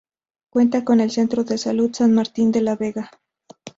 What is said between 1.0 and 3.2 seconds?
Centro de Salud San Martín de la Vega.